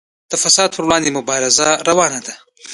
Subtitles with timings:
[0.31, 2.33] د فساد پر وړاندې مبارزه روانه ده